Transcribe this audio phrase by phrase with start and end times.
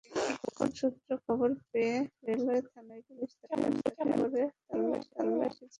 [0.41, 1.95] গোপন সূত্রে খবর পেয়ে
[2.25, 5.69] রেলওয়ে থানার পুলিশ তাঁকে আটক করে তল্লাশি চালায়।